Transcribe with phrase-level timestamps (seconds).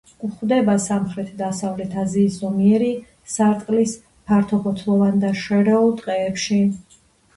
[0.21, 2.89] გვხვდება სამხრეთ-დასავლეთ აზიის ზომიერი
[3.35, 3.95] სარტყლის
[4.31, 6.63] ფართოფოთლოვან და შერეულ ტყეებში.